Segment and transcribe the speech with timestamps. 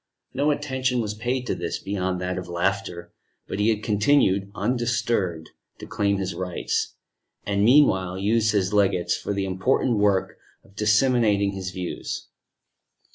[0.33, 3.13] No attention was paid to this, beyond that of laughter;
[3.47, 6.95] but he had continued, undisturbed, to claim his rights,
[7.45, 12.29] and, meanwhile, used his legates for the important work of disseminating his views.